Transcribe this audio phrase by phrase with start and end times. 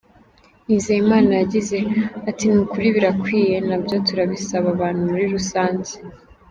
[0.67, 1.79] Nizeyimana yagzie
[2.29, 5.91] ati “Ni ukuri birakwiriye, nabyo turabisaba abantu muri rusange.